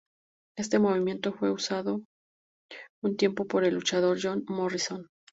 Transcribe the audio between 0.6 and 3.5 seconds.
movimiento fue usado un tiempo